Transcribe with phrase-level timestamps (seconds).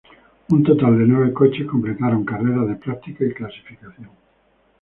[0.49, 4.09] Un total de nueve coches completaron carreras de práctica y clasificación.